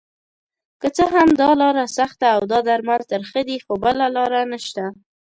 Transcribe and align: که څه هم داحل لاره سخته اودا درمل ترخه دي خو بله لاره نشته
که 0.81 0.87
څه 0.95 1.03
هم 1.13 1.29
داحل 1.39 1.59
لاره 1.61 1.85
سخته 1.97 2.25
اودا 2.37 2.59
درمل 2.67 3.01
ترخه 3.11 3.41
دي 3.47 3.57
خو 3.65 3.73
بله 3.85 4.05
لاره 4.15 4.41
نشته 4.51 4.83